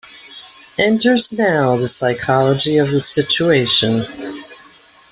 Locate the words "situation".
2.99-4.01